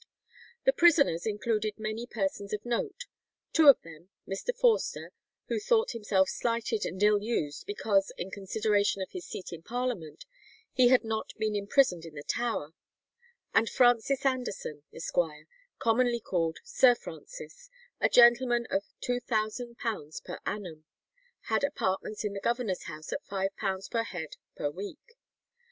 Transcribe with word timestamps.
The 0.65 0.73
prisoners 0.73 1.27
included 1.27 1.77
many 1.77 2.07
persons 2.07 2.53
of 2.53 2.65
note. 2.65 3.05
Two 3.53 3.67
of 3.67 3.79
them—Mr. 3.83 4.49
Forster, 4.57 5.11
who 5.47 5.59
thought 5.59 5.91
himself 5.91 6.27
slighted 6.27 6.87
and 6.87 7.03
ill 7.03 7.21
used 7.21 7.67
because, 7.67 8.11
in 8.17 8.31
consideration 8.31 9.03
of 9.03 9.11
his 9.11 9.27
seat 9.27 9.53
in 9.53 9.61
Parliament, 9.61 10.25
he 10.73 10.87
had 10.87 11.03
not 11.03 11.35
been 11.37 11.55
imprisoned 11.55 12.03
in 12.03 12.15
the 12.15 12.23
Tower; 12.23 12.73
and 13.53 13.69
Francis 13.69 14.25
Anderson, 14.25 14.81
esquire, 14.91 15.45
commonly 15.77 16.19
called 16.19 16.57
Sir 16.63 16.95
Francis, 16.95 17.69
a 17.99 18.09
gentleman 18.09 18.65
of 18.71 18.81
£2,000 19.03 20.23
per 20.23 20.39
annum—had 20.47 21.63
apartments 21.63 22.23
in 22.25 22.33
the 22.33 22.39
governor's 22.39 22.85
house 22.85 23.13
at 23.13 23.23
£5 23.25 23.91
per 23.91 24.03
head 24.03 24.37
per 24.55 24.71
week. 24.71 25.19